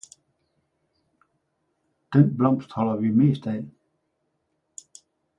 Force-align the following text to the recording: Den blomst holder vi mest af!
Den 2.11 2.35
blomst 2.35 2.71
holder 2.75 2.95
vi 2.95 3.09
mest 3.11 3.47
af! 3.47 3.63